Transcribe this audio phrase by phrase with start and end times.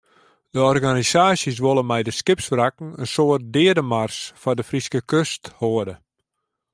[0.53, 5.95] De organisaasjes wolle mei de skipswrakken in soart deademars foar de Fryske kust hâlde.